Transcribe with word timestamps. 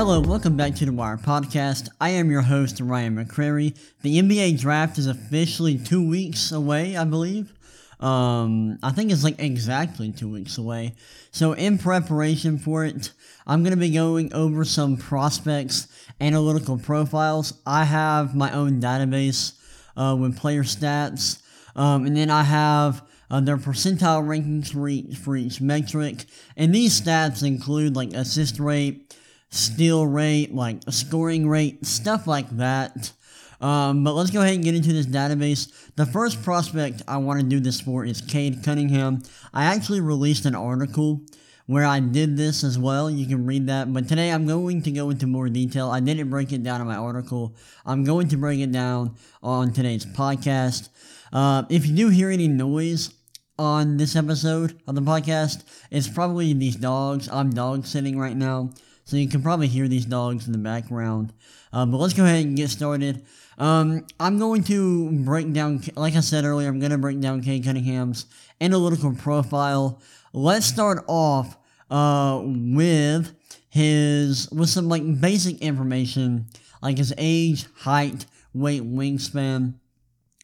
Hello, 0.00 0.18
welcome 0.18 0.56
back 0.56 0.74
to 0.76 0.86
the 0.86 0.92
Wire 0.94 1.18
Podcast. 1.18 1.90
I 2.00 2.08
am 2.08 2.30
your 2.30 2.40
host, 2.40 2.80
Ryan 2.80 3.22
McCrary. 3.22 3.76
The 4.00 4.18
NBA 4.18 4.58
draft 4.58 4.96
is 4.96 5.06
officially 5.06 5.76
two 5.76 6.08
weeks 6.08 6.52
away, 6.52 6.96
I 6.96 7.04
believe. 7.04 7.52
Um, 8.00 8.78
I 8.82 8.92
think 8.92 9.12
it's 9.12 9.24
like 9.24 9.38
exactly 9.38 10.10
two 10.10 10.30
weeks 10.32 10.56
away. 10.56 10.94
So, 11.32 11.52
in 11.52 11.76
preparation 11.76 12.56
for 12.56 12.86
it, 12.86 13.12
I'm 13.46 13.62
going 13.62 13.74
to 13.74 13.78
be 13.78 13.90
going 13.90 14.32
over 14.32 14.64
some 14.64 14.96
prospects, 14.96 15.86
analytical 16.18 16.78
profiles. 16.78 17.52
I 17.66 17.84
have 17.84 18.34
my 18.34 18.50
own 18.52 18.80
database 18.80 19.52
uh, 19.98 20.16
with 20.18 20.38
player 20.38 20.62
stats, 20.62 21.42
um, 21.76 22.06
and 22.06 22.16
then 22.16 22.30
I 22.30 22.44
have 22.44 23.02
uh, 23.30 23.40
their 23.40 23.58
percentile 23.58 24.24
rankings 24.24 24.72
for 24.72 24.88
each, 24.88 25.18
for 25.18 25.36
each 25.36 25.60
metric. 25.60 26.24
And 26.56 26.74
these 26.74 26.98
stats 26.98 27.46
include 27.46 27.96
like 27.96 28.14
assist 28.14 28.58
rate, 28.58 29.14
steal 29.50 30.06
rate, 30.06 30.54
like 30.54 30.80
scoring 30.90 31.48
rate, 31.48 31.84
stuff 31.84 32.26
like 32.26 32.48
that. 32.56 33.12
Um, 33.60 34.04
but 34.04 34.14
let's 34.14 34.30
go 34.30 34.40
ahead 34.40 34.54
and 34.54 34.64
get 34.64 34.74
into 34.74 34.92
this 34.92 35.06
database. 35.06 35.70
The 35.96 36.06
first 36.06 36.42
prospect 36.42 37.02
I 37.06 37.18
want 37.18 37.40
to 37.40 37.46
do 37.46 37.60
this 37.60 37.80
for 37.80 38.04
is 38.04 38.22
Cade 38.22 38.62
Cunningham. 38.64 39.22
I 39.52 39.64
actually 39.64 40.00
released 40.00 40.46
an 40.46 40.54
article 40.54 41.20
where 41.66 41.84
I 41.84 42.00
did 42.00 42.36
this 42.36 42.64
as 42.64 42.78
well. 42.78 43.10
You 43.10 43.26
can 43.26 43.46
read 43.46 43.66
that. 43.68 43.92
But 43.92 44.08
today 44.08 44.30
I'm 44.32 44.46
going 44.46 44.82
to 44.82 44.90
go 44.90 45.10
into 45.10 45.26
more 45.26 45.48
detail. 45.48 45.90
I 45.90 46.00
didn't 46.00 46.30
break 46.30 46.52
it 46.52 46.62
down 46.62 46.80
in 46.80 46.86
my 46.86 46.96
article. 46.96 47.54
I'm 47.86 48.02
going 48.02 48.28
to 48.28 48.36
break 48.36 48.60
it 48.60 48.72
down 48.72 49.14
on 49.42 49.72
today's 49.72 50.06
podcast. 50.06 50.88
Uh, 51.32 51.64
if 51.68 51.86
you 51.86 51.94
do 51.94 52.08
hear 52.08 52.30
any 52.30 52.48
noise 52.48 53.14
on 53.58 53.98
this 53.98 54.16
episode 54.16 54.80
of 54.88 54.94
the 54.94 55.02
podcast, 55.02 55.62
it's 55.90 56.08
probably 56.08 56.52
these 56.54 56.76
dogs. 56.76 57.28
I'm 57.30 57.50
dog 57.50 57.86
sitting 57.86 58.18
right 58.18 58.36
now. 58.36 58.70
So 59.10 59.16
you 59.16 59.28
can 59.28 59.42
probably 59.42 59.66
hear 59.66 59.88
these 59.88 60.04
dogs 60.04 60.46
in 60.46 60.52
the 60.52 60.58
background. 60.58 61.32
Uh, 61.72 61.84
but 61.84 61.96
let's 61.96 62.14
go 62.14 62.22
ahead 62.22 62.46
and 62.46 62.56
get 62.56 62.70
started. 62.70 63.24
Um, 63.58 64.06
I'm 64.20 64.38
going 64.38 64.62
to 64.64 65.10
break 65.24 65.52
down, 65.52 65.82
like 65.96 66.14
I 66.14 66.20
said 66.20 66.44
earlier, 66.44 66.68
I'm 66.68 66.78
going 66.78 66.92
to 66.92 66.98
break 66.98 67.18
down 67.18 67.42
Cade 67.42 67.64
Cunningham's 67.64 68.26
analytical 68.60 69.12
profile. 69.16 70.00
Let's 70.32 70.66
start 70.66 71.02
off 71.08 71.58
uh, 71.90 72.40
with 72.44 73.34
his 73.68 74.48
with 74.52 74.68
some 74.68 74.88
like 74.88 75.20
basic 75.20 75.60
information 75.60 76.46
like 76.80 76.98
his 76.98 77.12
age, 77.18 77.66
height, 77.78 78.26
weight, 78.54 78.82
wingspan. 78.82 79.74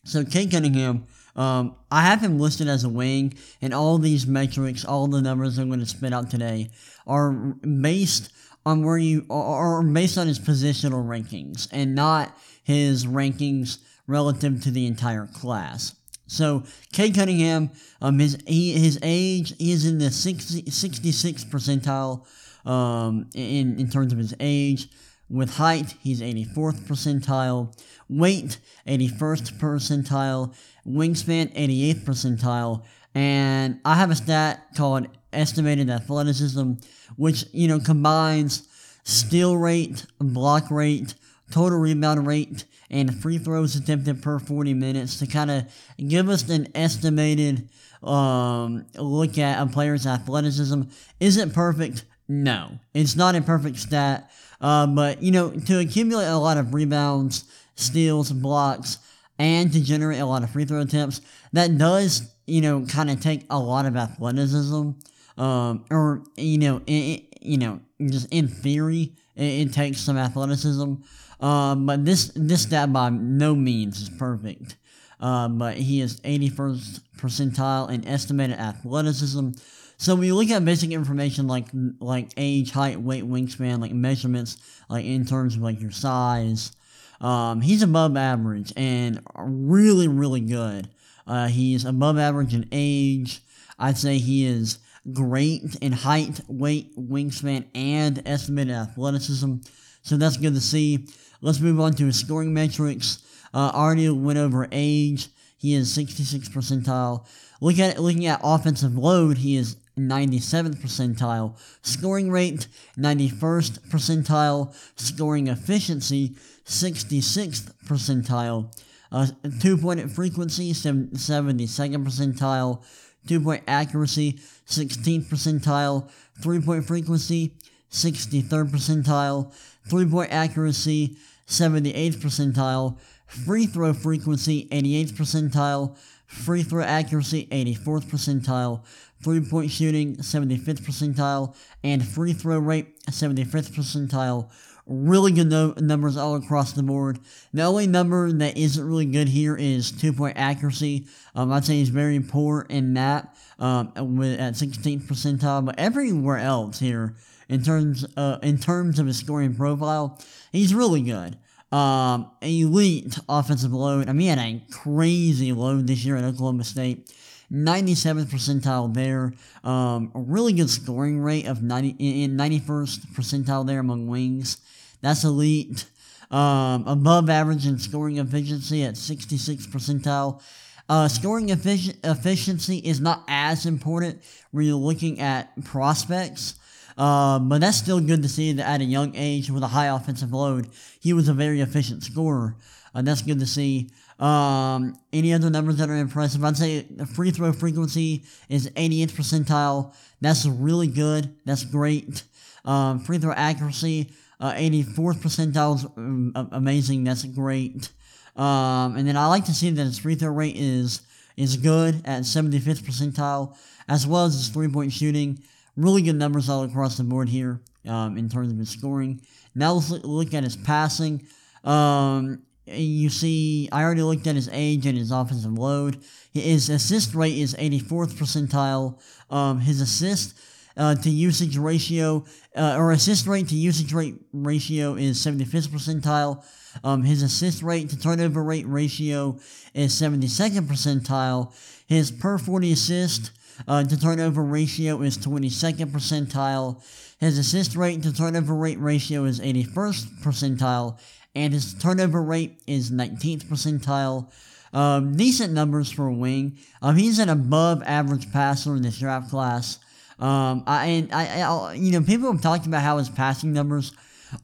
So 0.03 0.25
Cade 0.25 0.51
Cunningham, 0.51 1.07
um, 1.37 1.77
I 1.89 2.03
have 2.03 2.21
him 2.21 2.41
listed 2.41 2.67
as 2.67 2.83
a 2.83 2.89
wing, 2.89 3.35
and 3.63 3.73
all 3.73 3.99
these 3.99 4.27
metrics, 4.27 4.85
all 4.85 5.07
the 5.07 5.23
numbers 5.23 5.57
I'm 5.57 5.69
going 5.69 5.79
to 5.79 5.87
spit 5.87 6.13
out 6.13 6.31
today, 6.31 6.71
are 7.07 7.31
based 7.31 8.33
on 8.67 8.83
where 8.83 8.99
you 8.99 9.25
are 9.31 9.81
based 9.85 10.19
on 10.19 10.27
his 10.27 10.41
positional 10.41 11.07
rankings 11.07 11.69
and 11.71 11.95
not 11.95 12.37
his 12.65 13.07
rankings 13.07 13.79
relative 14.09 14.61
to 14.65 14.73
the 14.73 14.87
entire 14.87 15.29
class. 15.29 15.95
So 16.27 16.65
Cade 16.93 17.15
Cunningham, 17.15 17.71
um, 18.03 18.19
his 18.19 18.37
his 18.45 18.99
age 19.03 19.55
is 19.61 19.87
in 19.87 19.99
the 19.99 20.11
60, 20.11 20.63
66th 20.63 21.47
percentile, 21.47 22.27
um, 22.69 23.31
in 23.35 23.79
in 23.79 23.89
terms 23.89 24.13
of 24.13 24.19
his 24.19 24.35
age. 24.41 24.89
With 25.29 25.55
height, 25.57 25.95
he's 26.03 26.21
84th 26.21 26.87
percentile. 26.87 27.77
Weight, 28.09 28.59
81st 28.87 29.59
percentile. 29.59 30.55
Wingspan, 30.87 31.53
88th 31.57 32.05
percentile. 32.05 32.85
And 33.13 33.81
I 33.85 33.97
have 33.97 34.13
a 34.13 34.15
stat 34.15 34.69
called 34.77 35.09
estimated 35.37 35.91
athleticism, 35.91 36.73
which 37.17 37.45
you 37.53 37.69
know 37.69 37.79
combines 37.79 38.67
steal 39.05 39.57
rate, 39.57 40.07
block 40.19 40.71
rate, 40.71 41.15
total 41.51 41.79
rebound 41.79 42.27
rate, 42.27 42.65
and 42.91 43.21
free 43.23 43.39
throws 43.39 43.77
attempted 43.77 44.23
per 44.23 44.39
40 44.39 44.75
minutes 44.75 45.19
to 45.19 45.27
kind 45.27 45.51
of 45.51 45.65
give 46.09 46.29
us 46.29 46.49
an 46.49 46.69
estimated 46.75 47.69
um, 48.03 48.87
look 48.95 49.39
at 49.39 49.61
a 49.61 49.67
player's 49.67 50.07
athleticism. 50.07 50.83
Is 51.21 51.37
it 51.37 51.53
perfect? 51.53 52.05
No. 52.29 52.79
It's 52.95 53.17
not 53.17 53.35
a 53.35 53.43
perfect 53.43 53.79
stat. 53.79 54.31
Uh, 54.61 54.87
but, 54.87 55.23
you 55.23 55.33
know, 55.33 55.51
to 55.51 55.81
accumulate 55.81 56.27
a 56.27 56.39
lot 56.39 56.57
of 56.57 56.73
rebounds, 56.73 57.45
steals, 57.75 58.33
blocks, 58.33 58.99
and 59.39 59.73
to 59.73 59.83
generate 59.83 60.21
a 60.21 60.27
lot 60.27 60.43
of 60.43 60.51
free 60.51 60.65
throw 60.65 60.81
attempts, 60.81 61.21
that 61.53 61.77
does, 61.77 62.33
you 62.47 62.61
know, 62.61 62.87
kind 62.87 63.11
of 63.11 63.21
take 63.21 63.45
a 63.51 63.59
lot 63.59 63.87
of 63.87 63.97
athleticism. 63.97 64.91
Um, 65.37 65.85
or, 65.91 66.23
you 66.37 66.59
know, 66.59 66.83
it, 66.87 67.39
you 67.43 67.59
know, 67.59 67.81
just 68.01 68.33
in 68.33 68.49
theory, 68.49 69.13
it, 69.35 69.69
it 69.69 69.73
takes 69.73 70.01
some 70.01 70.17
athleticism. 70.17 70.95
Um, 71.41 71.87
but 71.87 72.05
this 72.05 72.33
this 72.35 72.63
stat 72.63 72.93
by 72.93 73.11
no 73.11 73.55
means 73.55 74.01
is 74.01 74.09
perfect. 74.09 74.77
Uh, 75.21 75.49
but 75.49 75.77
he 75.77 76.01
is 76.01 76.21
81st 76.21 77.01
percentile 77.19 77.91
in 77.91 78.07
estimated 78.07 78.59
athleticism. 78.59 79.51
So 79.99 80.15
when 80.15 80.25
you 80.25 80.35
look 80.35 80.51
at 80.51 80.65
basic 80.65 80.91
information 80.91 81.47
like 81.47 81.69
like 82.01 82.31
age, 82.37 82.71
height, 82.73 83.01
weight, 83.01 83.25
wingspan, 83.25 83.81
like 83.81 83.93
measurements, 83.93 84.59
like 84.89 85.05
in 85.05 85.25
terms 85.25 85.57
of 85.57 85.63
like 85.63 85.81
your 85.81 85.91
size, 85.91 86.73
um, 87.21 87.63
he's 87.63 87.83
above 87.83 88.17
average 88.17 88.73
and 88.77 89.21
really 89.35 90.09
really 90.09 90.41
good. 90.41 90.89
Uh, 91.27 91.49
he's 91.49 91.85
above 91.85 92.19
average 92.19 92.55
in 92.55 92.69
age. 92.73 93.41
I'd 93.79 93.99
say 93.99 94.19
he 94.19 94.47
is 94.47 94.79
great 95.13 95.77
in 95.81 95.93
height, 95.93 96.41
weight, 96.49 96.97
wingspan, 96.97 97.67
and 97.75 98.23
estimated 98.27 98.75
athleticism. 98.75 99.57
So 100.03 100.17
that's 100.17 100.37
good 100.37 100.55
to 100.55 100.61
see. 100.61 101.07
Let's 101.41 101.61
move 101.61 101.81
on 101.81 101.93
to 101.95 102.07
his 102.07 102.19
scoring 102.19 102.55
metrics. 102.55 103.23
Uh, 103.53 103.71
already 103.75 104.09
went 104.09 104.39
over 104.39 104.69
age. 104.73 105.29
He 105.59 105.75
is 105.75 105.93
66 105.93 106.49
percentile. 106.49 107.27
Look 107.61 107.79
at 107.79 107.99
looking 107.99 108.27
at 108.27 108.41
offensive 108.43 108.97
load. 108.97 109.39
He 109.39 109.57
is 109.57 109.77
97th 109.99 110.77
percentile. 110.77 111.59
Scoring 111.83 112.31
rate 112.31 112.69
91st 112.99 113.89
percentile. 113.89 114.75
Scoring 114.97 115.47
efficiency 115.47 116.37
66th 116.67 117.73
percentile. 117.87 118.73
Uh, 119.11 119.27
two 119.61 119.79
point 119.79 120.11
frequency 120.11 120.73
72nd 120.73 122.05
percentile. 122.05 122.83
Two 123.27 123.41
point 123.41 123.63
accuracy 123.67 124.41
16th 124.67 125.27
percentile. 125.27 126.11
Three 126.41 126.61
point 126.61 126.85
frequency 126.85 127.55
63rd 127.91 128.71
percentile. 128.71 129.53
Three 129.89 130.07
point 130.07 130.33
accuracy 130.33 131.17
78th 131.47 132.17
percentile, 132.17 132.99
free 133.27 133.67
throw 133.67 133.93
frequency 133.93 134.69
88th 134.71 135.13
percentile, 135.13 135.97
free 136.27 136.63
throw 136.63 136.83
accuracy 136.83 137.47
84th 137.51 138.05
percentile, 138.07 138.85
three 139.23 139.41
point 139.41 139.71
shooting 139.71 140.17
75th 140.17 140.81
percentile, 140.81 141.55
and 141.85 142.07
free 142.07 142.33
throw 142.33 142.59
rate 142.59 143.01
75th 143.07 143.71
percentile. 143.71 144.51
Really 144.87 145.33
good 145.33 145.49
no- 145.49 145.75
numbers 145.79 146.17
all 146.17 146.37
across 146.37 146.73
the 146.73 146.83
board. 146.83 147.19
The 147.53 147.63
only 147.63 147.87
number 147.87 148.31
that 148.31 148.57
isn't 148.57 148.87
really 148.87 149.07
good 149.07 149.29
here 149.29 149.57
is 149.57 149.91
two 149.91 150.13
point 150.13 150.37
accuracy. 150.39 151.07
Um, 151.35 151.53
I'd 151.53 151.65
say 151.65 151.75
he's 151.75 151.89
very 151.89 152.21
poor 152.21 152.67
in 152.69 152.95
that 152.95 153.37
um, 153.59 153.93
with, 154.17 154.39
at 154.39 154.55
16th 154.55 155.03
percentile, 155.03 155.65
but 155.65 155.79
everywhere 155.79 156.39
else 156.39 156.79
here 156.79 157.17
in 157.49 157.63
terms 157.63 158.07
uh, 158.17 158.39
in 158.43 158.59
terms 158.59 158.99
of 158.99 159.07
his 159.07 159.19
scoring 159.19 159.55
profile, 159.55 160.21
he's 160.53 160.75
really 160.75 161.03
good. 161.03 161.37
Um, 161.73 162.31
elite 162.41 163.19
offensive 163.29 163.73
load. 163.73 164.09
I 164.09 164.13
mean, 164.13 164.21
he 164.21 164.27
had 164.29 164.39
a 164.39 164.63
crazy 164.71 165.53
load 165.53 165.87
this 165.87 166.05
year 166.05 166.17
at 166.17 166.25
Oklahoma 166.25 166.65
State. 166.65 167.13
97th 167.53 168.27
percentile 168.27 168.93
there. 168.93 169.33
Um, 169.65 170.11
a 170.15 170.21
really 170.21 170.53
good 170.53 170.71
scoring 170.71 171.21
rate 171.21 171.47
of 171.47 171.63
90 171.63 172.25
in 172.25 172.37
91st 172.37 173.07
percentile 173.15 173.67
there 173.67 173.81
among 173.81 174.07
wings. 174.09 174.59
That's 175.01 175.25
elite. 175.25 175.87
Um, 176.31 176.87
above 176.89 177.31
average 177.31 177.67
in 177.67 177.79
scoring 177.79 178.19
efficiency 178.19 178.83
at 178.83 178.95
66th 178.95 179.69
percentile. 179.69 180.43
Uh, 180.89 181.09
scoring 181.09 181.49
effic- 181.49 181.97
efficiency 182.05 182.79
is 182.79 183.01
not 183.01 183.25
as 183.29 183.67
important 183.67 184.23
when 184.51 184.65
you're 184.67 184.77
looking 184.77 185.21
at 185.21 185.53
prospects. 185.65 186.55
Uh, 186.97 187.39
but 187.39 187.61
that's 187.61 187.77
still 187.77 188.01
good 188.01 188.23
to 188.23 188.29
see 188.29 188.53
that 188.53 188.67
at 188.67 188.81
a 188.81 188.85
young 188.85 189.15
age 189.15 189.51
with 189.51 189.63
a 189.63 189.69
high 189.69 189.87
offensive 189.87 190.33
load, 190.33 190.69
he 190.99 191.13
was 191.13 191.29
a 191.29 191.35
very 191.35 191.61
efficient 191.61 192.03
scorer. 192.03 192.57
Uh, 192.97 193.03
that's 193.03 193.21
good 193.21 193.39
to 193.39 193.47
see. 193.47 193.91
Um, 194.19 194.99
any 195.13 195.35
other 195.35 195.51
numbers 195.51 195.77
that 195.77 195.91
are 195.91 195.97
impressive? 195.97 196.43
I'd 196.43 196.57
say 196.57 196.87
the 196.89 197.05
free 197.05 197.31
throw 197.31 197.53
frequency 197.53 198.25
is 198.49 198.71
88th 198.71 199.13
percentile. 199.13 199.95
That's 200.23 200.47
really 200.47 200.87
good. 200.87 201.37
That's 201.45 201.65
great. 201.65 202.23
Um, 202.65 203.01
free 203.01 203.19
throw 203.19 203.33
accuracy, 203.33 204.11
uh, 204.41 204.55
84th 204.55 205.19
percentile 205.19 205.77
is 205.77 205.85
um, 205.85 206.49
amazing. 206.53 207.05
That's 207.05 207.25
great. 207.25 207.91
Um, 208.35 208.97
and 208.97 209.07
then 209.07 209.17
I 209.17 209.27
like 209.27 209.45
to 209.45 209.55
see 209.55 209.71
that 209.71 209.85
his 209.85 209.99
free 209.99 210.15
throw 210.15 210.31
rate 210.31 210.57
is 210.57 211.03
is 211.37 211.59
good 211.59 211.97
at 212.07 212.23
75th 212.23 212.81
percentile, 212.81 213.55
as 213.89 214.07
well 214.07 214.25
as 214.25 214.33
his 214.33 214.49
three 214.49 214.69
point 214.69 214.93
shooting 214.93 215.39
Really 215.77 216.01
good 216.01 216.17
numbers 216.17 216.49
all 216.49 216.63
across 216.63 216.97
the 216.97 217.05
board 217.05 217.29
here 217.29 217.61
um, 217.87 218.17
in 218.17 218.31
terms 218.31 218.51
of 218.51 218.57
his 218.57 218.71
scoring. 218.71 219.21
Now 219.55 219.75
let's 219.75 219.91
look 219.91 220.33
at 220.33 220.43
his 220.43 220.57
passing. 220.57 221.27
Um, 221.65 222.43
you 222.67 223.09
see, 223.09 223.69
I 223.71 223.83
already 223.83 224.03
looked 224.03 224.27
at 224.27 224.35
his 224.35 224.49
age 224.53 224.87
and 224.87 224.99
his 224.99 225.11
offensive 225.11 225.53
load. 225.53 225.99
His 226.33 226.69
assist 226.69 227.15
rate 227.15 227.39
is 227.39 227.55
84th 227.55 228.13
percentile. 228.15 229.01
Um, 229.31 229.61
his 229.61 229.81
assist 229.81 230.39
uh, 230.77 230.95
to 230.95 231.11
usage 231.11 231.57
ratio, 231.57 232.25
uh, 232.57 232.77
or 232.77 232.93
assist 232.93 233.27
rate 233.27 233.49
to 233.49 233.55
usage 233.55 233.93
rate 233.93 234.17
ratio 234.33 234.95
is 234.95 235.19
75th 235.19 235.69
percentile. 235.69 236.45
Um, 236.85 237.03
his 237.05 237.23
assist 237.23 237.63
rate 237.63 237.89
to 237.91 237.99
turnover 237.99 238.43
rate 238.43 238.67
ratio 238.67 239.39
is 239.73 239.95
72nd 239.95 240.67
percentile. 240.67 241.55
His 241.87 242.11
per 242.11 242.37
40 242.37 242.73
assist 242.73 243.31
uh, 243.67 243.85
to 243.85 243.99
turnover 243.99 244.43
ratio 244.43 245.01
is 245.03 245.17
22nd 245.17 245.87
percentile. 245.87 246.83
His 247.19 247.39
assist 247.39 247.77
rate 247.77 248.03
to 248.03 248.13
turnover 248.13 248.55
rate 248.55 248.79
ratio 248.79 249.25
is 249.25 249.41
81st 249.41 250.23
percentile. 250.23 250.99
And 251.37 251.53
his 251.53 251.75
turnover 251.75 252.23
rate 252.23 252.63
is 252.67 252.91
19th 252.91 253.45
percentile. 253.45 254.33
Um, 254.73 255.17
decent 255.17 255.53
numbers 255.53 255.91
for 255.91 256.07
a 256.07 256.13
wing. 256.13 256.59
Um, 256.81 256.97
he's 256.97 257.19
an 257.19 257.29
above 257.29 257.83
average 257.85 258.33
passer 258.33 258.75
in 258.75 258.81
this 258.81 258.99
draft 258.99 259.29
class. 259.29 259.79
Um, 260.19 260.65
I, 260.67 260.87
and 260.87 261.13
I, 261.13 261.43
I, 261.43 261.75
you 261.75 261.93
know, 261.93 262.01
people 262.01 262.33
have 262.33 262.41
talked 262.41 262.67
about 262.67 262.83
how 262.83 262.97
his 262.97 263.11
passing 263.11 263.53
numbers 263.53 263.93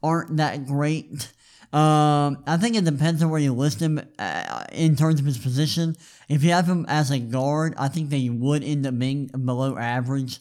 aren't 0.02 0.36
that 0.36 0.66
great. 0.66 1.32
Um, 1.72 2.42
I 2.46 2.58
think 2.60 2.76
it 2.76 2.84
depends 2.84 3.22
on 3.22 3.30
where 3.30 3.40
you 3.40 3.54
list 3.54 3.80
him 3.80 3.98
uh, 4.18 4.64
in 4.70 4.94
terms 4.94 5.18
of 5.18 5.24
his 5.24 5.38
position. 5.38 5.96
If 6.28 6.44
you 6.44 6.50
have 6.50 6.66
him 6.66 6.84
as 6.88 7.10
a 7.10 7.18
guard, 7.18 7.74
I 7.78 7.88
think 7.88 8.10
they 8.10 8.28
would 8.28 8.62
end 8.62 8.86
up 8.86 8.98
being 8.98 9.28
below 9.28 9.78
average 9.78 10.40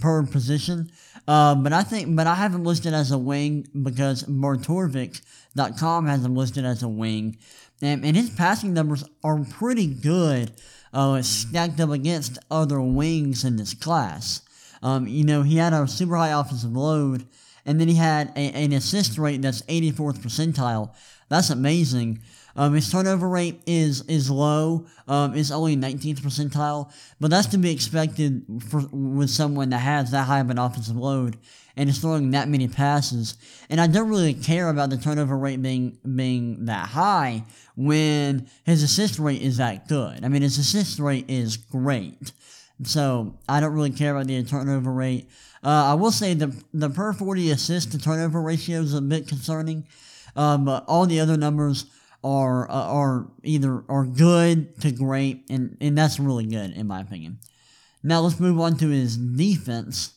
per 0.00 0.26
position. 0.26 0.90
Uh, 1.26 1.54
but 1.54 1.72
I 1.72 1.82
think, 1.82 2.16
but 2.16 2.26
I 2.26 2.34
have 2.34 2.54
him 2.54 2.64
listed 2.64 2.94
as 2.94 3.10
a 3.12 3.18
wing 3.18 3.68
because 3.82 4.24
barttorvik.com 4.24 6.06
has 6.06 6.24
him 6.24 6.34
listed 6.34 6.64
as 6.64 6.82
a 6.82 6.88
wing, 6.88 7.38
and, 7.80 8.04
and 8.04 8.16
his 8.16 8.30
passing 8.30 8.74
numbers 8.74 9.04
are 9.22 9.44
pretty 9.44 9.86
good. 9.86 10.52
Uh, 10.92 11.22
stacked 11.22 11.80
up 11.80 11.88
against 11.88 12.38
other 12.50 12.78
wings 12.78 13.44
in 13.44 13.56
this 13.56 13.72
class. 13.72 14.42
Um, 14.82 15.06
you 15.06 15.24
know, 15.24 15.42
he 15.42 15.56
had 15.56 15.72
a 15.72 15.88
super 15.88 16.16
high 16.16 16.38
offensive 16.38 16.72
load, 16.72 17.26
and 17.64 17.80
then 17.80 17.88
he 17.88 17.94
had 17.94 18.32
a, 18.36 18.52
an 18.52 18.72
assist 18.72 19.18
rate 19.18 19.42
that's 19.42 19.62
84th 19.62 20.18
percentile. 20.18 20.94
That's 21.28 21.50
amazing. 21.50 22.20
Um, 22.54 22.74
his 22.74 22.90
turnover 22.90 23.28
rate 23.28 23.62
is 23.66 24.02
is 24.02 24.30
low. 24.30 24.86
Um, 25.08 25.34
it's 25.34 25.50
only 25.50 25.76
19th 25.76 26.20
percentile, 26.20 26.92
but 27.18 27.30
that's 27.30 27.46
to 27.48 27.58
be 27.58 27.72
expected 27.72 28.44
for 28.68 28.82
with 28.90 29.30
someone 29.30 29.70
that 29.70 29.78
has 29.78 30.10
that 30.10 30.24
high 30.26 30.40
of 30.40 30.50
an 30.50 30.58
offensive 30.58 30.96
load 30.96 31.38
and 31.76 31.88
is 31.88 31.98
throwing 31.98 32.30
that 32.32 32.48
many 32.48 32.68
passes. 32.68 33.36
And 33.70 33.80
I 33.80 33.86
don't 33.86 34.08
really 34.08 34.34
care 34.34 34.68
about 34.68 34.90
the 34.90 34.98
turnover 34.98 35.36
rate 35.36 35.62
being 35.62 35.98
being 36.14 36.66
that 36.66 36.90
high 36.90 37.44
when 37.76 38.48
his 38.64 38.82
assist 38.82 39.18
rate 39.18 39.40
is 39.40 39.56
that 39.56 39.88
good. 39.88 40.24
I 40.24 40.28
mean, 40.28 40.42
his 40.42 40.58
assist 40.58 40.98
rate 40.98 41.26
is 41.28 41.56
great. 41.56 42.32
So 42.84 43.38
I 43.48 43.60
don't 43.60 43.74
really 43.74 43.90
care 43.90 44.14
about 44.14 44.26
the 44.26 44.42
turnover 44.42 44.92
rate. 44.92 45.28
Uh, 45.62 45.92
I 45.92 45.94
will 45.94 46.10
say 46.10 46.34
the 46.34 46.54
the 46.74 46.90
per 46.90 47.12
40 47.12 47.50
assist 47.50 47.92
to 47.92 47.98
turnover 47.98 48.42
ratio 48.42 48.80
is 48.80 48.94
a 48.94 49.00
bit 49.00 49.28
concerning, 49.28 49.86
um, 50.34 50.64
but 50.64 50.84
all 50.88 51.06
the 51.06 51.20
other 51.20 51.36
numbers 51.36 51.86
are 52.24 52.68
uh, 52.70 52.74
are 52.74 53.30
either 53.44 53.84
are 53.88 54.04
good 54.04 54.80
to 54.80 54.90
great, 54.90 55.44
and 55.50 55.76
and 55.80 55.96
that's 55.96 56.18
really 56.18 56.46
good 56.46 56.72
in 56.72 56.86
my 56.86 57.00
opinion. 57.00 57.38
Now 58.02 58.20
let's 58.20 58.40
move 58.40 58.58
on 58.60 58.76
to 58.78 58.88
his 58.88 59.16
defense. 59.16 60.14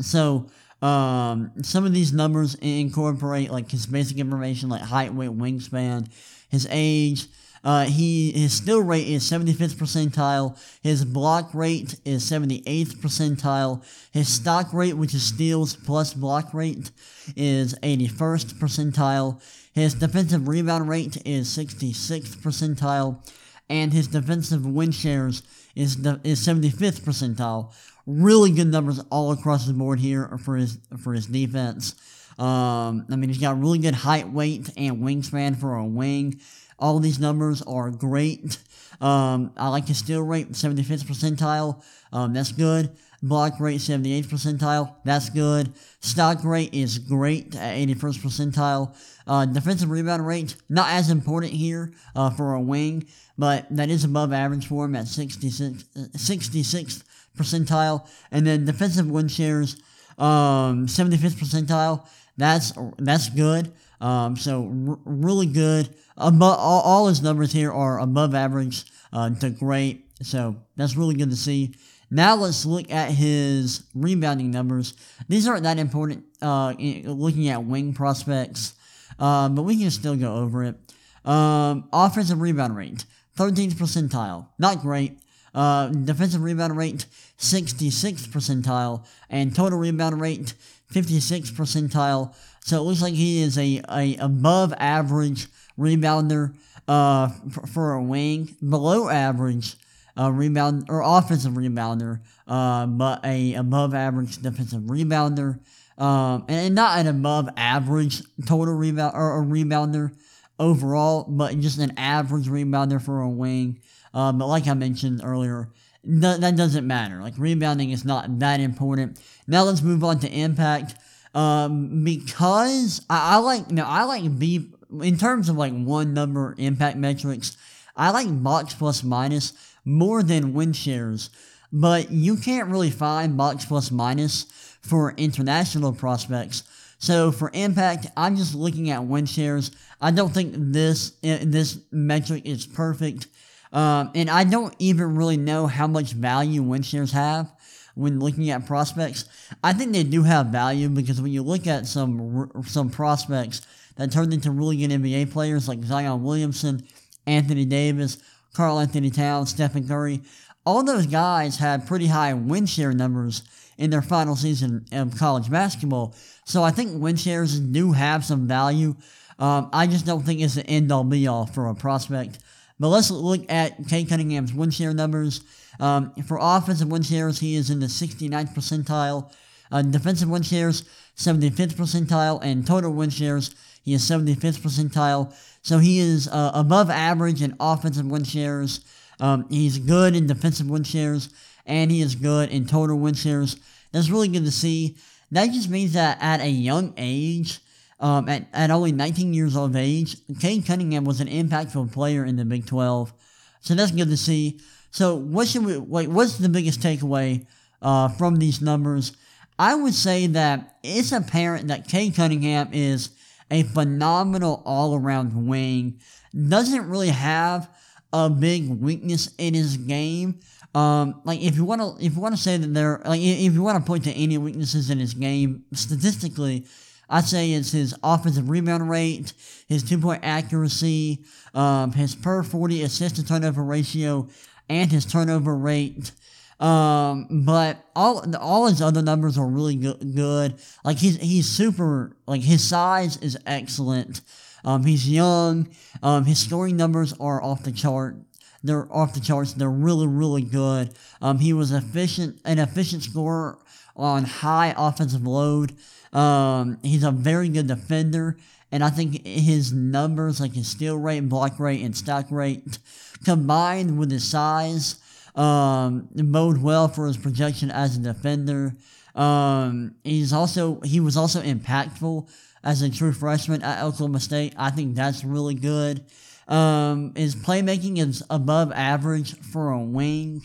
So 0.00 0.48
um, 0.80 1.52
some 1.62 1.84
of 1.84 1.92
these 1.92 2.12
numbers 2.12 2.54
incorporate 2.56 3.50
like 3.50 3.70
his 3.70 3.86
basic 3.86 4.18
information, 4.18 4.68
like 4.68 4.82
height, 4.82 5.12
weight, 5.12 5.30
wingspan, 5.30 6.08
his 6.48 6.66
age. 6.70 7.26
Uh, 7.64 7.86
he 7.86 8.30
his 8.32 8.52
steal 8.52 8.82
rate 8.82 9.08
is 9.08 9.24
75th 9.24 9.74
percentile. 9.74 10.58
His 10.82 11.04
block 11.04 11.54
rate 11.54 11.98
is 12.04 12.22
78th 12.30 12.96
percentile. 12.96 13.82
His 14.12 14.28
stock 14.28 14.72
rate, 14.74 14.94
which 14.94 15.14
is 15.14 15.22
steals 15.22 15.74
plus 15.74 16.12
block 16.12 16.52
rate, 16.52 16.90
is 17.34 17.74
81st 17.76 18.54
percentile. 18.54 19.40
His 19.72 19.94
defensive 19.94 20.46
rebound 20.46 20.88
rate 20.88 21.16
is 21.24 21.48
66th 21.48 22.36
percentile, 22.36 23.26
and 23.70 23.92
his 23.92 24.08
defensive 24.08 24.66
win 24.66 24.92
shares 24.92 25.42
is 25.74 26.02
the, 26.02 26.20
is 26.22 26.46
75th 26.46 27.00
percentile. 27.00 27.72
Really 28.06 28.52
good 28.52 28.68
numbers 28.68 29.00
all 29.10 29.32
across 29.32 29.66
the 29.66 29.72
board 29.72 30.00
here 30.00 30.36
for 30.44 30.56
his 30.56 30.78
for 31.02 31.14
his 31.14 31.26
defense. 31.26 31.94
Um, 32.38 33.06
I 33.10 33.16
mean, 33.16 33.28
he's 33.28 33.38
got 33.38 33.58
really 33.58 33.78
good 33.78 33.94
height, 33.94 34.28
weight, 34.28 34.68
and 34.76 34.98
wingspan 34.98 35.56
for 35.56 35.76
a 35.76 35.84
wing. 35.84 36.40
All 36.78 36.98
these 36.98 37.18
numbers 37.18 37.62
are 37.62 37.90
great. 37.90 38.58
Um, 39.00 39.52
I 39.56 39.68
like 39.68 39.88
his 39.88 39.98
steal 39.98 40.22
rate, 40.22 40.52
75th 40.52 41.02
percentile. 41.04 41.82
Um, 42.12 42.32
that's 42.32 42.52
good. 42.52 42.96
Block 43.24 43.58
rate 43.58 43.80
78th 43.80 44.26
percentile. 44.26 44.94
That's 45.04 45.30
good. 45.30 45.72
Stock 46.00 46.44
rate 46.44 46.72
is 46.72 46.98
great 46.98 47.56
at 47.56 47.76
81st 47.76 48.18
percentile. 48.20 48.94
Uh, 49.26 49.46
defensive 49.46 49.90
rebound 49.90 50.26
rate, 50.26 50.56
not 50.68 50.90
as 50.90 51.10
important 51.10 51.52
here 51.52 51.92
uh, 52.14 52.30
for 52.30 52.54
a 52.54 52.60
wing, 52.60 53.06
but 53.36 53.66
that 53.74 53.90
is 53.90 54.04
above 54.04 54.32
average 54.32 54.68
for 54.68 54.84
him 54.84 54.94
at 54.94 55.08
66, 55.08 55.84
66th 56.16 57.02
percentile. 57.36 58.06
And 58.30 58.46
then 58.46 58.64
defensive 58.64 59.10
win 59.10 59.28
shares, 59.28 59.76
um, 60.18 60.86
75th 60.86 61.34
percentile. 61.34 62.06
That's 62.36 62.72
that's 62.98 63.30
good. 63.30 63.72
Um, 64.04 64.36
so 64.36 64.64
r- 64.86 64.98
really 65.06 65.46
good. 65.46 65.88
Above, 66.18 66.58
all, 66.58 66.82
all 66.82 67.08
his 67.08 67.22
numbers 67.22 67.52
here 67.52 67.72
are 67.72 67.98
above 67.98 68.34
average 68.34 68.84
uh, 69.14 69.30
to 69.30 69.48
great. 69.48 70.04
So 70.22 70.56
that's 70.76 70.94
really 70.94 71.14
good 71.14 71.30
to 71.30 71.36
see. 71.36 71.74
Now 72.10 72.36
let's 72.36 72.66
look 72.66 72.90
at 72.90 73.10
his 73.12 73.84
rebounding 73.94 74.50
numbers. 74.50 74.92
These 75.26 75.48
aren't 75.48 75.62
that 75.62 75.78
important 75.78 76.24
uh, 76.42 76.74
looking 76.78 77.48
at 77.48 77.64
wing 77.64 77.94
prospects, 77.94 78.74
uh, 79.18 79.48
but 79.48 79.62
we 79.62 79.78
can 79.78 79.90
still 79.90 80.16
go 80.16 80.36
over 80.36 80.64
it. 80.64 80.76
Um, 81.24 81.88
offensive 81.90 82.42
rebound 82.42 82.76
rate, 82.76 83.06
13th 83.38 83.74
percentile. 83.74 84.48
Not 84.58 84.82
great. 84.82 85.18
Uh, 85.54 85.88
defensive 85.88 86.42
rebound 86.42 86.76
rate, 86.76 87.06
66th 87.38 88.28
percentile. 88.28 89.06
And 89.30 89.54
total 89.54 89.78
rebound 89.78 90.20
rate, 90.20 90.54
56th 90.92 91.52
percentile. 91.52 92.34
So 92.60 92.78
it 92.78 92.84
looks 92.84 93.02
like 93.02 93.14
he 93.14 93.42
is 93.42 93.58
a, 93.58 93.82
a 93.88 94.16
above 94.16 94.72
average 94.78 95.46
rebounder 95.78 96.54
uh, 96.88 97.28
for, 97.72 97.94
a 97.94 98.02
wing, 98.02 98.56
below 98.66 99.08
average 99.08 99.76
uh, 100.18 100.30
rebound 100.30 100.86
or 100.88 101.02
offensive 101.04 101.52
rebounder, 101.52 102.20
uh, 102.46 102.86
but 102.86 103.24
a 103.24 103.54
above 103.54 103.94
average 103.94 104.36
defensive 104.38 104.82
rebounder, 104.82 105.58
um, 105.98 106.44
and, 106.48 106.66
and, 106.66 106.74
not 106.74 106.98
an 106.98 107.06
above 107.06 107.48
average 107.56 108.22
total 108.46 108.74
rebound 108.74 109.12
or 109.14 109.42
a 109.42 109.44
rebounder 109.44 110.14
overall, 110.58 111.24
but 111.28 111.58
just 111.60 111.78
an 111.78 111.92
average 111.96 112.46
rebounder 112.46 113.00
for 113.00 113.20
a 113.20 113.28
wing. 113.28 113.80
Uh, 114.14 114.32
but 114.32 114.46
like 114.46 114.66
I 114.66 114.74
mentioned 114.74 115.20
earlier, 115.22 115.68
th- 116.04 116.40
that 116.40 116.56
doesn't 116.56 116.86
matter. 116.86 117.20
Like 117.20 117.34
rebounding 117.36 117.90
is 117.90 118.04
not 118.04 118.38
that 118.38 118.60
important. 118.60 119.20
Now 119.46 119.64
let's 119.64 119.82
move 119.82 120.04
on 120.04 120.20
to 120.20 120.30
impact. 120.30 120.94
Um, 121.34 122.04
because 122.04 123.04
I, 123.10 123.34
I 123.34 123.36
like 123.38 123.70
no, 123.70 123.84
I 123.84 124.04
like 124.04 124.38
B 124.38 124.70
in 125.02 125.18
terms 125.18 125.48
of 125.48 125.56
like 125.56 125.72
one 125.72 126.14
number 126.14 126.54
impact 126.58 126.96
metrics. 126.96 127.56
I 127.96 128.10
like 128.10 128.42
box 128.42 128.74
plus 128.74 129.02
minus 129.02 129.52
more 129.84 130.22
than 130.22 130.54
win 130.54 130.72
shares, 130.72 131.30
but 131.72 132.10
you 132.12 132.36
can't 132.36 132.68
really 132.68 132.90
find 132.90 133.36
box 133.36 133.64
plus 133.64 133.90
minus 133.90 134.46
for 134.80 135.12
international 135.16 135.92
prospects. 135.92 136.62
So 136.98 137.32
for 137.32 137.50
impact, 137.52 138.06
I'm 138.16 138.36
just 138.36 138.54
looking 138.54 138.90
at 138.90 139.04
win 139.04 139.26
shares. 139.26 139.70
I 140.00 140.10
don't 140.10 140.32
think 140.32 140.54
this 140.56 141.10
this 141.22 141.78
metric 141.90 142.42
is 142.46 142.66
perfect, 142.66 143.26
um, 143.74 144.12
and 144.14 144.30
I 144.30 144.44
don't 144.44 144.74
even 144.78 145.16
really 145.16 145.36
know 145.36 145.66
how 145.66 145.88
much 145.88 146.12
value 146.12 146.62
win 146.62 146.82
shares 146.82 147.10
have 147.10 147.52
when 147.96 148.20
looking 148.20 148.48
at 148.50 148.66
prospects. 148.66 149.24
I 149.62 149.72
think 149.72 149.92
they 149.92 150.04
do 150.04 150.22
have 150.22 150.46
value 150.46 150.88
because 150.88 151.20
when 151.20 151.32
you 151.32 151.42
look 151.42 151.66
at 151.66 151.86
some 151.86 152.50
some 152.66 152.88
prospects 152.88 153.62
that 153.96 154.12
turned 154.12 154.32
into 154.32 154.52
really 154.52 154.76
good 154.76 154.90
NBA 154.90 155.32
players 155.32 155.68
like 155.68 155.82
Zion 155.82 156.22
Williamson, 156.22 156.84
Anthony 157.26 157.64
Davis, 157.64 158.18
Karl-Anthony 158.54 159.10
Towns, 159.10 159.50
Stephen 159.50 159.86
Curry, 159.88 160.22
all 160.64 160.84
those 160.84 161.06
guys 161.06 161.56
had 161.56 161.86
pretty 161.86 162.06
high 162.06 162.32
win 162.32 162.66
share 162.66 162.92
numbers 162.92 163.42
in 163.76 163.90
their 163.90 164.02
final 164.02 164.36
season 164.36 164.86
of 164.92 165.18
college 165.18 165.50
basketball. 165.50 166.14
So 166.44 166.62
I 166.62 166.70
think 166.70 167.02
win 167.02 167.16
shares 167.16 167.58
do 167.58 167.90
have 167.90 168.24
some 168.24 168.46
value. 168.46 168.94
Um, 169.36 169.68
I 169.72 169.88
just 169.88 170.06
don't 170.06 170.22
think 170.22 170.40
it's 170.40 170.56
an 170.56 170.66
end 170.66 170.92
all 170.92 171.02
be 171.02 171.26
all 171.26 171.46
for 171.46 171.66
a 171.66 171.74
prospect. 171.74 172.38
But 172.78 172.88
let's 172.88 173.10
look 173.10 173.44
at 173.48 173.88
Cade 173.88 174.08
Cunningham's 174.08 174.52
win 174.52 174.70
share 174.70 174.92
numbers. 174.92 175.42
Um, 175.80 176.12
for 176.26 176.38
offensive 176.40 176.88
win 176.88 177.02
shares, 177.02 177.40
he 177.40 177.54
is 177.54 177.70
in 177.70 177.80
the 177.80 177.86
69th 177.86 178.54
percentile. 178.54 179.32
Uh, 179.70 179.82
defensive 179.82 180.28
win 180.28 180.42
shares, 180.42 180.84
75th 181.16 181.74
percentile. 181.74 182.40
And 182.42 182.66
total 182.66 182.92
win 182.92 183.10
shares, 183.10 183.54
he 183.82 183.94
is 183.94 184.02
75th 184.02 184.60
percentile. 184.60 185.34
So 185.62 185.78
he 185.78 185.98
is 185.98 186.28
uh, 186.28 186.50
above 186.54 186.90
average 186.90 187.42
in 187.42 187.56
offensive 187.60 188.06
win 188.06 188.24
shares. 188.24 188.80
Um, 189.20 189.46
he's 189.48 189.78
good 189.78 190.16
in 190.16 190.26
defensive 190.26 190.68
win 190.68 190.84
shares. 190.84 191.30
And 191.66 191.90
he 191.90 192.00
is 192.00 192.14
good 192.14 192.50
in 192.50 192.66
total 192.66 192.98
win 192.98 193.14
shares. 193.14 193.56
That's 193.92 194.10
really 194.10 194.28
good 194.28 194.44
to 194.44 194.50
see. 194.50 194.96
That 195.30 195.50
just 195.50 195.70
means 195.70 195.92
that 195.94 196.18
at 196.20 196.40
a 196.40 196.48
young 196.48 196.92
age, 196.96 197.60
um, 198.00 198.28
at, 198.28 198.48
at 198.52 198.70
only 198.70 198.92
19 198.92 199.34
years 199.34 199.56
of 199.56 199.76
age, 199.76 200.16
Cade 200.40 200.66
Cunningham 200.66 201.04
was 201.04 201.20
an 201.20 201.28
impactful 201.28 201.92
player 201.92 202.24
in 202.24 202.36
the 202.36 202.44
Big 202.44 202.66
12. 202.66 203.12
So 203.60 203.74
that's 203.74 203.92
good 203.92 204.08
to 204.10 204.16
see. 204.16 204.60
So 204.90 205.16
what 205.16 205.48
should 205.48 205.64
we 205.64 205.76
like? 205.76 206.08
What's 206.08 206.38
the 206.38 206.48
biggest 206.48 206.80
takeaway 206.80 207.46
uh, 207.82 208.08
from 208.08 208.36
these 208.36 208.60
numbers? 208.60 209.16
I 209.58 209.74
would 209.74 209.94
say 209.94 210.26
that 210.28 210.78
it's 210.82 211.12
apparent 211.12 211.68
that 211.68 211.88
Cade 211.88 212.14
Cunningham 212.14 212.68
is 212.72 213.10
a 213.50 213.62
phenomenal 213.62 214.62
all-around 214.64 215.46
wing. 215.46 216.00
Doesn't 216.48 216.88
really 216.88 217.08
have 217.08 217.70
a 218.12 218.28
big 218.28 218.68
weakness 218.68 219.30
in 219.38 219.54
his 219.54 219.76
game. 219.76 220.40
Um, 220.74 221.20
like 221.24 221.40
if 221.40 221.56
you 221.56 221.64
want 221.64 221.80
to, 221.80 222.04
if 222.04 222.14
you 222.14 222.20
want 222.20 222.34
to 222.36 222.40
say 222.40 222.56
that 222.56 222.74
there, 222.74 223.00
like 223.04 223.20
if 223.20 223.52
you 223.52 223.62
want 223.62 223.78
to 223.78 223.86
point 223.86 224.04
to 224.04 224.12
any 224.12 224.38
weaknesses 224.38 224.90
in 224.90 224.98
his 224.98 225.14
game 225.14 225.64
statistically, 225.72 226.66
I'd 227.08 227.24
say 227.24 227.52
it's 227.52 227.72
his 227.72 227.94
offensive 228.02 228.48
rebound 228.48 228.88
rate, 228.88 229.32
his 229.68 229.82
two 229.82 229.98
point 229.98 230.20
accuracy, 230.24 231.24
um, 231.54 231.92
his 231.92 232.14
per 232.14 232.42
40 232.42 232.82
assist 232.82 233.16
to 233.16 233.24
turnover 233.24 233.62
ratio, 233.62 234.28
and 234.68 234.90
his 234.90 235.04
turnover 235.04 235.54
rate. 235.54 236.12
Um, 236.60 237.44
but 237.44 237.84
all 237.94 238.24
all 238.36 238.66
his 238.66 238.80
other 238.80 239.02
numbers 239.02 239.36
are 239.36 239.46
really 239.46 239.76
good. 239.76 240.14
good. 240.14 240.54
Like 240.84 240.98
he's 240.98 241.16
he's 241.20 241.48
super. 241.48 242.16
Like 242.26 242.42
his 242.42 242.62
size 242.66 243.16
is 243.18 243.36
excellent. 243.46 244.20
Um, 244.64 244.84
he's 244.84 245.08
young. 245.08 245.68
Um, 246.02 246.24
his 246.24 246.38
scoring 246.38 246.76
numbers 246.76 247.12
are 247.20 247.42
off 247.42 247.64
the 247.64 247.72
chart. 247.72 248.16
They're 248.62 248.90
off 248.90 249.12
the 249.12 249.20
charts. 249.20 249.52
They're 249.52 249.68
really 249.68 250.06
really 250.06 250.42
good. 250.42 250.94
Um, 251.20 251.38
he 251.38 251.52
was 251.52 251.72
efficient, 251.72 252.40
an 252.44 252.58
efficient 252.58 253.02
scorer 253.02 253.58
on 253.96 254.24
high 254.24 254.74
offensive 254.76 255.26
load. 255.26 255.74
Um, 256.12 256.78
he's 256.82 257.04
a 257.04 257.10
very 257.10 257.48
good 257.48 257.66
defender, 257.66 258.36
and 258.70 258.84
I 258.84 258.90
think 258.90 259.26
his 259.26 259.72
numbers, 259.72 260.40
like 260.40 260.54
his 260.54 260.68
steal 260.68 260.96
rate, 260.96 261.28
block 261.28 261.58
rate, 261.58 261.82
and 261.82 261.96
stock 261.96 262.26
rate, 262.30 262.78
combined 263.24 263.98
with 263.98 264.10
his 264.10 264.28
size, 264.28 264.96
um, 265.34 266.08
bode 266.14 266.58
well 266.58 266.88
for 266.88 267.06
his 267.06 267.16
projection 267.16 267.70
as 267.70 267.96
a 267.96 268.00
defender. 268.00 268.74
Um, 269.14 269.94
he's 270.02 270.32
also 270.32 270.80
he 270.80 271.00
was 271.00 271.16
also 271.16 271.40
impactful 271.42 272.28
as 272.64 272.82
a 272.82 272.90
true 272.90 273.12
freshman 273.12 273.62
at 273.62 273.82
Oklahoma 273.82 274.20
State. 274.20 274.54
I 274.56 274.70
think 274.70 274.94
that's 274.94 275.24
really 275.24 275.54
good. 275.54 276.04
Um, 276.48 277.14
his 277.14 277.34
playmaking 277.34 277.98
is 277.98 278.22
above 278.28 278.72
average 278.72 279.38
for 279.40 279.70
a 279.70 279.80
wing. 279.80 280.44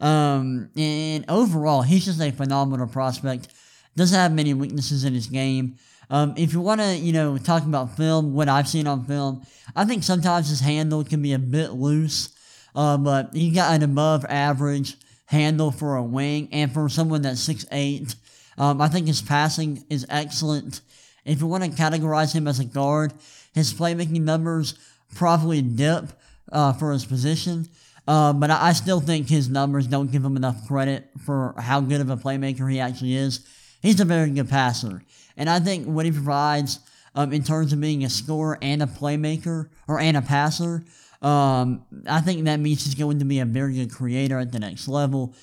Um, 0.00 0.70
and 0.76 1.24
overall, 1.28 1.82
he's 1.82 2.04
just 2.04 2.20
a 2.20 2.30
phenomenal 2.30 2.86
prospect. 2.86 3.48
Doesn't 3.96 4.18
have 4.18 4.32
many 4.32 4.54
weaknesses 4.54 5.04
in 5.04 5.14
his 5.14 5.26
game. 5.26 5.76
Um, 6.10 6.34
if 6.36 6.52
you 6.52 6.60
want 6.60 6.80
to, 6.80 6.96
you 6.96 7.12
know, 7.12 7.36
talk 7.38 7.64
about 7.64 7.96
film, 7.96 8.34
what 8.34 8.48
I've 8.48 8.68
seen 8.68 8.86
on 8.86 9.04
film, 9.04 9.42
I 9.74 9.84
think 9.84 10.02
sometimes 10.02 10.48
his 10.48 10.60
handle 10.60 11.02
can 11.02 11.22
be 11.22 11.32
a 11.32 11.38
bit 11.38 11.72
loose. 11.72 12.30
Uh, 12.74 12.98
but 12.98 13.34
he 13.34 13.50
got 13.50 13.74
an 13.74 13.82
above 13.82 14.24
average 14.28 14.96
handle 15.26 15.70
for 15.70 15.96
a 15.96 16.02
wing 16.02 16.48
and 16.52 16.72
for 16.72 16.88
someone 16.88 17.22
that's 17.22 17.40
six 17.40 17.64
eight. 17.72 18.14
Um, 18.58 18.80
I 18.80 18.88
think 18.88 19.06
his 19.06 19.22
passing 19.22 19.84
is 19.90 20.06
excellent. 20.08 20.82
If 21.24 21.40
you 21.40 21.46
want 21.46 21.64
to 21.64 21.70
categorize 21.70 22.32
him 22.32 22.46
as 22.46 22.60
a 22.60 22.64
guard, 22.64 23.12
his 23.54 23.74
playmaking 23.74 24.20
numbers 24.20 24.74
probably 25.14 25.62
dip 25.62 26.12
uh, 26.52 26.72
for 26.74 26.92
his 26.92 27.04
position. 27.04 27.68
Uh, 28.06 28.32
but 28.32 28.50
I, 28.50 28.68
I, 28.68 28.72
still 28.72 29.00
think 29.00 29.28
his 29.28 29.48
numbers 29.48 29.86
don't 29.86 30.12
give 30.12 30.24
him 30.24 30.36
enough 30.36 30.66
credit 30.68 31.08
for 31.24 31.54
how 31.58 31.80
good 31.80 32.00
of 32.00 32.08
a 32.08 32.16
playmaker 32.16 32.70
he 32.70 32.78
actually 32.78 33.16
is. 33.16 33.40
He's 33.82 34.00
a 34.00 34.04
very 34.04 34.30
good 34.30 34.48
passer. 34.48 35.02
And 35.36 35.50
I 35.50 35.58
think 35.58 35.86
what 35.86 36.06
he 36.06 36.12
provides 36.12 36.78
um, 37.16 37.32
in 37.32 37.42
terms 37.42 37.72
of 37.72 37.80
being 37.80 38.04
a 38.04 38.10
scorer 38.10 38.58
and 38.62 38.82
a 38.82 38.86
playmaker, 38.86 39.70
or 39.88 39.98
and 39.98 40.16
a 40.16 40.22
passer, 40.22 40.84
um, 41.22 41.84
I 42.06 42.20
think 42.20 42.44
that 42.44 42.58
means 42.58 42.84
he's 42.84 42.94
going 42.94 43.18
to 43.18 43.24
be 43.24 43.40
a 43.40 43.44
very 43.44 43.74
good 43.74 43.92
creator 43.92 44.38
at 44.38 44.52
the 44.52 44.58
next 44.58 44.86
level. 44.86 45.34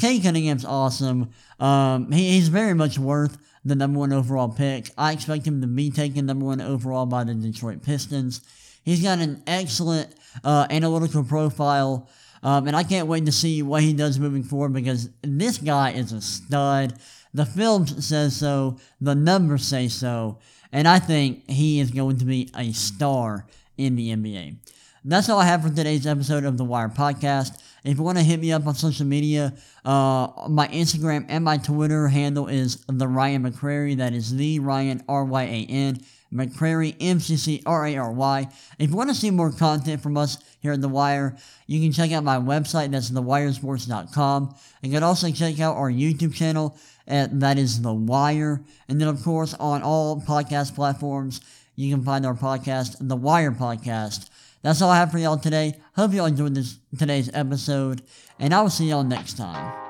Cade 0.00 0.22
Cunningham's 0.22 0.64
awesome. 0.64 1.30
Um, 1.60 2.10
he, 2.10 2.32
he's 2.32 2.48
very 2.48 2.74
much 2.74 2.98
worth 2.98 3.38
the 3.64 3.74
number 3.74 3.98
one 3.98 4.12
overall 4.12 4.48
pick. 4.48 4.90
I 4.96 5.12
expect 5.12 5.46
him 5.46 5.60
to 5.60 5.66
be 5.66 5.90
taken 5.90 6.26
number 6.26 6.46
one 6.46 6.60
overall 6.60 7.06
by 7.06 7.24
the 7.24 7.34
Detroit 7.34 7.82
Pistons. 7.82 8.40
He's 8.88 9.02
got 9.02 9.18
an 9.18 9.42
excellent 9.46 10.14
uh, 10.42 10.66
analytical 10.70 11.22
profile, 11.22 12.08
um, 12.42 12.66
and 12.66 12.74
I 12.74 12.84
can't 12.84 13.06
wait 13.06 13.26
to 13.26 13.32
see 13.32 13.62
what 13.62 13.82
he 13.82 13.92
does 13.92 14.18
moving 14.18 14.42
forward 14.42 14.72
because 14.72 15.10
this 15.20 15.58
guy 15.58 15.90
is 15.90 16.12
a 16.12 16.22
stud. 16.22 16.94
The 17.34 17.44
film 17.44 17.86
says 17.86 18.34
so, 18.34 18.78
the 18.98 19.14
numbers 19.14 19.66
say 19.66 19.88
so, 19.88 20.38
and 20.72 20.88
I 20.88 21.00
think 21.00 21.50
he 21.50 21.80
is 21.80 21.90
going 21.90 22.16
to 22.16 22.24
be 22.24 22.50
a 22.56 22.72
star 22.72 23.44
in 23.76 23.94
the 23.94 24.08
NBA. 24.16 24.56
That's 25.04 25.28
all 25.28 25.38
I 25.38 25.44
have 25.44 25.64
for 25.64 25.68
today's 25.68 26.06
episode 26.06 26.44
of 26.44 26.56
the 26.56 26.64
Wire 26.64 26.88
Podcast. 26.88 27.62
If 27.84 27.98
you 27.98 28.02
want 28.02 28.16
to 28.16 28.24
hit 28.24 28.40
me 28.40 28.52
up 28.52 28.66
on 28.66 28.74
social 28.74 29.04
media, 29.04 29.52
uh, 29.84 30.28
my 30.48 30.66
Instagram 30.68 31.26
and 31.28 31.44
my 31.44 31.58
Twitter 31.58 32.08
handle 32.08 32.46
is 32.46 32.86
the 32.88 33.06
Ryan 33.06 33.50
McCrary. 33.50 33.98
That 33.98 34.14
is 34.14 34.34
the 34.34 34.60
Ryan 34.60 35.04
R 35.06 35.26
Y 35.26 35.42
A 35.42 35.66
N. 35.68 36.00
McCrary, 36.32 36.94
M-C-C-R-A-R-Y. 37.00 38.48
If 38.78 38.90
you 38.90 38.96
want 38.96 39.10
to 39.10 39.14
see 39.14 39.30
more 39.30 39.50
content 39.52 40.02
from 40.02 40.16
us 40.16 40.38
here 40.60 40.72
at 40.72 40.80
The 40.80 40.88
Wire, 40.88 41.36
you 41.66 41.80
can 41.80 41.92
check 41.92 42.12
out 42.12 42.24
my 42.24 42.36
website, 42.36 42.90
that's 42.90 43.10
thewiresports.com. 43.10 44.54
You 44.82 44.90
can 44.90 45.02
also 45.02 45.30
check 45.30 45.60
out 45.60 45.76
our 45.76 45.90
YouTube 45.90 46.34
channel, 46.34 46.76
at, 47.06 47.38
that 47.40 47.58
is 47.58 47.80
The 47.82 47.94
Wire. 47.94 48.62
And 48.88 49.00
then, 49.00 49.08
of 49.08 49.22
course, 49.22 49.54
on 49.54 49.82
all 49.82 50.20
podcast 50.20 50.74
platforms, 50.74 51.40
you 51.74 51.94
can 51.94 52.04
find 52.04 52.26
our 52.26 52.34
podcast, 52.34 52.96
The 53.00 53.16
Wire 53.16 53.52
Podcast. 53.52 54.28
That's 54.62 54.82
all 54.82 54.90
I 54.90 54.96
have 54.96 55.12
for 55.12 55.18
y'all 55.18 55.38
today. 55.38 55.80
Hope 55.94 56.12
y'all 56.12 56.26
enjoyed 56.26 56.54
this 56.54 56.78
today's 56.98 57.30
episode, 57.32 58.02
and 58.40 58.52
I 58.52 58.60
will 58.60 58.70
see 58.70 58.88
y'all 58.88 59.04
next 59.04 59.36
time. 59.36 59.87